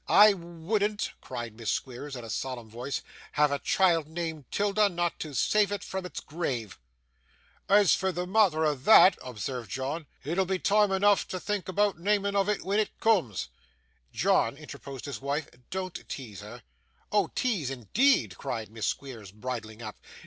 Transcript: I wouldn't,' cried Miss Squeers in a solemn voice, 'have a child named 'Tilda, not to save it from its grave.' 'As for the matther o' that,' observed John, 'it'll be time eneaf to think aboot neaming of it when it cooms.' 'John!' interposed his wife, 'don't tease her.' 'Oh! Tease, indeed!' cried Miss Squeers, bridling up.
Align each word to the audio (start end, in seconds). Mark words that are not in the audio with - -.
I 0.09 0.33
wouldn't,' 0.33 1.11
cried 1.21 1.55
Miss 1.55 1.69
Squeers 1.69 2.15
in 2.15 2.25
a 2.25 2.29
solemn 2.31 2.67
voice, 2.71 3.03
'have 3.33 3.51
a 3.51 3.59
child 3.59 4.07
named 4.07 4.49
'Tilda, 4.49 4.89
not 4.89 5.19
to 5.19 5.35
save 5.35 5.71
it 5.71 5.83
from 5.83 6.07
its 6.07 6.21
grave.' 6.21 6.79
'As 7.69 7.93
for 7.93 8.11
the 8.11 8.25
matther 8.25 8.65
o' 8.65 8.73
that,' 8.73 9.19
observed 9.21 9.69
John, 9.69 10.07
'it'll 10.23 10.45
be 10.47 10.57
time 10.57 10.89
eneaf 10.89 11.27
to 11.27 11.39
think 11.39 11.67
aboot 11.69 11.97
neaming 11.99 12.35
of 12.35 12.49
it 12.49 12.63
when 12.65 12.79
it 12.79 12.99
cooms.' 12.99 13.49
'John!' 14.11 14.57
interposed 14.57 15.05
his 15.05 15.21
wife, 15.21 15.47
'don't 15.69 16.09
tease 16.09 16.41
her.' 16.41 16.63
'Oh! 17.11 17.29
Tease, 17.35 17.69
indeed!' 17.69 18.35
cried 18.39 18.71
Miss 18.71 18.87
Squeers, 18.87 19.31
bridling 19.31 19.83
up. 19.83 19.97